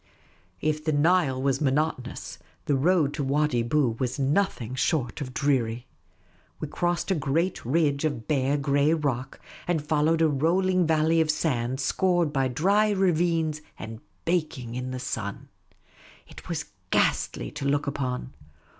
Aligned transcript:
If 0.61 0.83
the 0.83 0.91
Nile 0.91 1.39
was 1.39 1.61
monotonous, 1.61 2.39
the 2.65 2.73
road 2.75 3.13
to 3.13 3.23
Wadi 3.23 3.61
Bou 3.61 3.97
was 3.99 4.17
nothing 4.17 4.73
short 4.73 5.21
of 5.21 5.31
dreary. 5.31 5.85
We 6.59 6.69
crossed 6.69 7.11
a 7.11 7.13
great 7.13 7.63
ridge 7.63 8.03
of 8.03 8.27
bare, 8.27 8.57
grey 8.57 8.95
rock, 8.95 9.39
and 9.67 9.79
followed 9.79 10.23
a 10.23 10.27
rolling 10.27 10.87
valley 10.87 11.21
of 11.21 11.29
sand, 11.29 11.79
scored 11.81 12.33
by 12.33 12.47
dry 12.47 12.89
ravines, 12.89 13.61
and 13.77 13.99
baking 14.25 14.73
in 14.73 14.89
the 14.89 14.97
sun. 14.97 15.49
It 16.27 16.49
was 16.49 16.65
ghastly 16.89 17.51
to 17.51 17.65
look 17.65 17.85
upon. 17.85 18.33